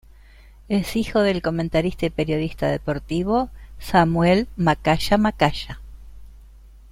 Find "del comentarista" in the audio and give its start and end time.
1.21-2.07